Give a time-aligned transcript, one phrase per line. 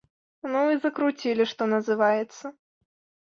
[0.53, 2.45] Ну і закруцілі, што называецца.